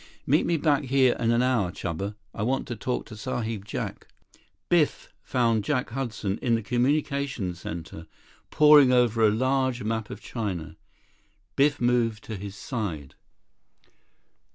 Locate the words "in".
1.19-1.29, 6.41-6.55